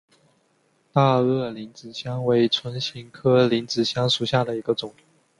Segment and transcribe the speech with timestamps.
[0.91, 4.91] 大萼铃子香为唇形科铃子香属下的一个种。